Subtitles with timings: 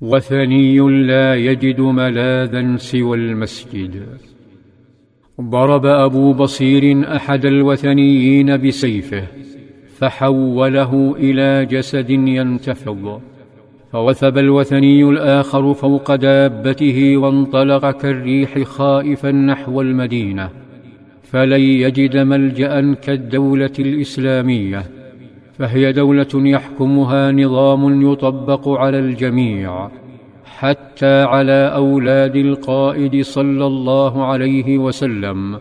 [0.00, 4.06] وثني لا يجد ملاذا سوى المسجد.
[5.40, 9.26] ضرب أبو بصير أحد الوثنيين بسيفه
[9.98, 13.20] فحوله إلى جسد ينتفض.
[13.92, 20.50] فوثب الوثني الآخر فوق دابته وانطلق كالريح خائفا نحو المدينة.
[21.22, 24.99] فلن يجد ملجأ كالدولة الإسلامية.
[25.60, 29.88] فهي دولة يحكمها نظام يطبق على الجميع
[30.44, 35.58] حتى على أولاد القائد صلى الله عليه وسلم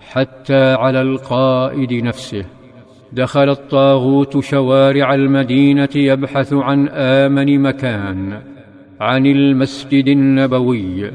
[0.00, 2.44] حتى على القائد نفسه.
[3.12, 8.40] دخل الطاغوت شوارع المدينة يبحث عن آمن مكان
[9.00, 11.10] عن المسجد النبوي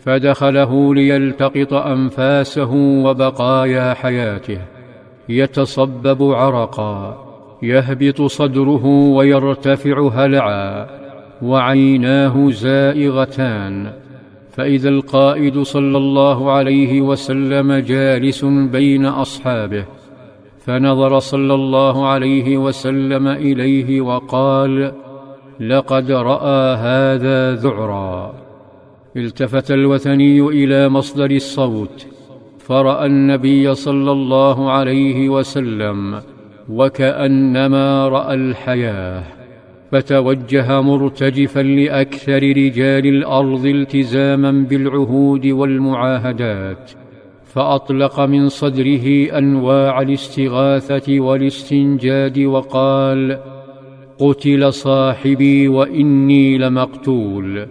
[0.00, 4.58] فدخله ليلتقط أنفاسه وبقايا حياته
[5.28, 7.21] يتصبب عرقا.
[7.62, 10.86] يهبط صدره ويرتفع هلعا
[11.42, 13.92] وعيناه زائغتان.
[14.50, 19.84] فإذا القائد صلى الله عليه وسلم جالس بين أصحابه
[20.58, 24.92] فنظر صلى الله عليه وسلم إليه وقال
[25.60, 28.34] لقد رأى هذا ذعرا.
[29.16, 32.06] التفت الوثني إلى مصدر الصوت
[32.58, 36.20] فرأى النبي صلى الله عليه وسلم
[36.68, 39.22] وكأنما رأى الحياة
[39.92, 46.90] فتوجه مرتجفا لأكثر رجال الأرض التزاما بالعهود والمعاهدات
[47.44, 53.38] فأطلق من صدره أنواع الاستغاثة والاستنجاد وقال
[54.18, 57.68] قتل صاحبي وإني لمقتول.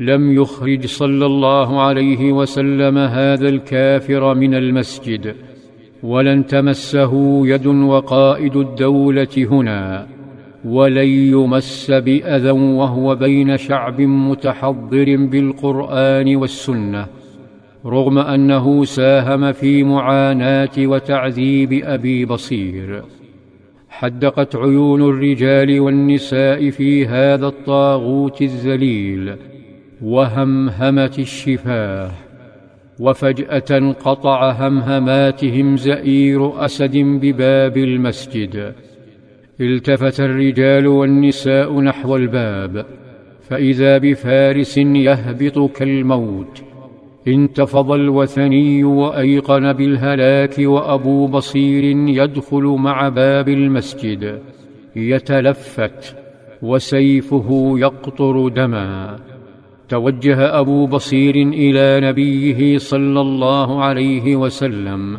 [0.00, 5.34] لم يخرج صلى الله عليه وسلم هذا الكافر من المسجد.
[6.04, 10.06] ولن تمسه يد وقائد الدولة هنا
[10.64, 17.06] ولن يمس بأذى وهو بين شعب متحضر بالقرآن والسنة
[17.86, 23.02] رغم أنه ساهم في معاناة وتعذيب أبي بصير.
[23.88, 29.36] حدقت عيون الرجال والنساء في هذا الطاغوت الذليل
[30.02, 32.10] وهمهمت الشفاه.
[33.00, 38.74] وفجأة قطع همهماتهم زئير أسد بباب المسجد.
[39.60, 42.86] التفت الرجال والنساء نحو الباب
[43.48, 46.62] فإذا بفارس يهبط كالموت.
[47.28, 54.38] انتفض الوثني وأيقن بالهلاك وأبو بصير يدخل مع باب المسجد.
[54.96, 56.16] يتلفت
[56.62, 59.18] وسيفه يقطر دما.
[59.88, 65.18] توجه أبو بصير إلى نبيه صلى الله عليه وسلم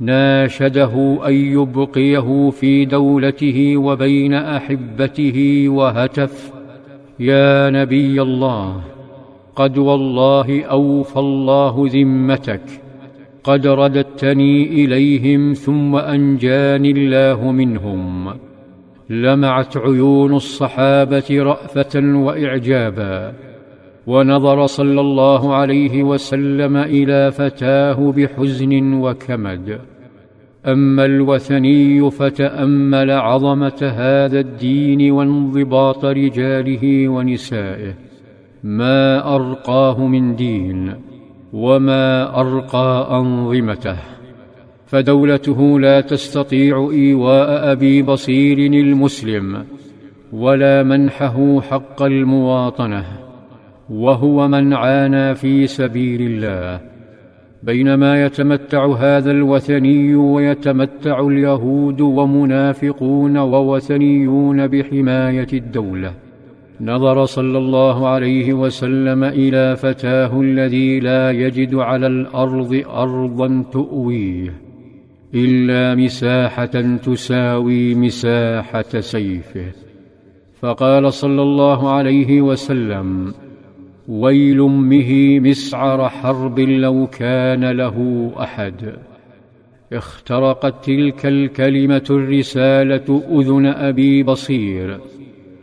[0.00, 6.52] ناشده أن يبقيه في دولته وبين أحبته وهتف
[7.20, 8.80] يا نبي الله
[9.56, 12.62] قد والله أوفى الله ذمتك
[13.44, 18.34] قد رددتني إليهم ثم أنجاني الله منهم
[19.10, 23.32] لمعت عيون الصحابة رأفة وإعجابا.
[24.06, 29.80] ونظر صلى الله عليه وسلم إلى فتاه بحزن وكمد.
[30.66, 37.94] أما الوثني فتأمل عظمة هذا الدين وانضباط رجاله ونسائه.
[38.64, 40.94] ما أرقاه من دين
[41.52, 43.96] وما أرقى أنظمته.
[44.86, 49.64] فدولته لا تستطيع إيواء أبي بصير المسلم
[50.32, 53.29] ولا منحه حق المواطنة.
[53.90, 56.80] وهو من عانى في سبيل الله.
[57.62, 66.14] بينما يتمتع هذا الوثني ويتمتع اليهود ومنافقون ووثنيون بحماية الدولة.
[66.80, 74.54] نظر صلى الله عليه وسلم إلى فتاه الذي لا يجد على الأرض أرضا تؤويه
[75.34, 79.66] إلا مساحة تساوي مساحة سيفه.
[80.60, 83.32] فقال صلى الله عليه وسلم
[84.10, 88.92] ويل امه مسعر حرب لو كان له أحد.
[89.92, 94.98] اخترقت تلك الكلمة الرسالة أذن أبي بصير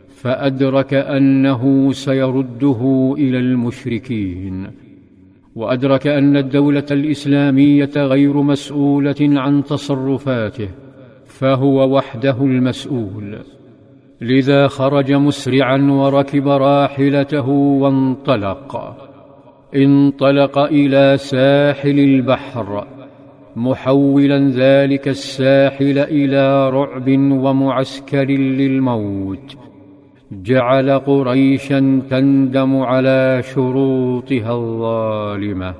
[0.08, 4.66] فأدرك أنه سيرده إلى المشركين.
[5.54, 10.68] وأدرك أن الدولة الإسلامية غير مسؤولة عن تصرفاته
[11.26, 13.38] فهو وحده المسؤول.
[14.20, 18.96] لذا خرج مسرعا وركب راحلته وانطلق.
[19.76, 22.86] انطلق إلى ساحل البحر
[23.56, 29.56] محولا ذلك الساحل إلى رعب ومعسكر للموت.
[30.32, 35.74] جعل قريشا تندم على شروطها الظالمة.